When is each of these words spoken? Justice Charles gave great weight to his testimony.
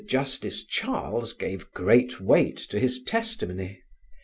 Justice 0.09 0.65
Charles 0.65 1.31
gave 1.31 1.69
great 1.73 2.19
weight 2.19 2.57
to 2.57 2.79
his 2.79 3.03
testimony. 3.03 3.83